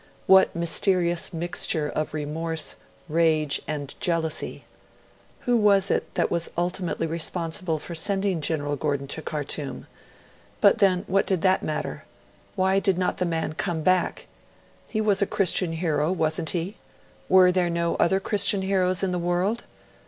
What 0.25 0.55
mysterious 0.55 1.31
mixture 1.31 1.87
of 1.87 2.15
remorse, 2.15 2.75
rage, 3.07 3.61
and 3.67 3.93
jealousy? 3.99 4.65
Who 5.41 5.55
was 5.55 5.91
it 5.91 6.15
that 6.15 6.31
was 6.31 6.49
ultimately 6.57 7.05
responsible 7.05 7.77
for 7.77 7.93
sending 7.93 8.41
General 8.41 8.75
Gordon 8.77 9.05
to 9.09 9.21
Khartoum? 9.21 9.85
But 10.59 10.79
then, 10.79 11.03
what 11.05 11.27
did 11.27 11.43
that 11.43 11.61
matter? 11.61 12.05
Why 12.55 12.79
did 12.79 12.97
not 12.97 13.17
the 13.19 13.27
man 13.27 13.53
come 13.53 13.83
back? 13.83 14.25
He 14.87 15.01
was 15.01 15.21
a 15.21 15.27
Christian 15.27 15.73
hero, 15.73 16.11
wasn't 16.11 16.49
he? 16.49 16.77
Were 17.29 17.51
there 17.51 17.69
no 17.69 17.93
other 17.97 18.19
Christian 18.19 18.63
heroes 18.63 19.03
in 19.03 19.11
the 19.11 19.19
world? 19.19 19.65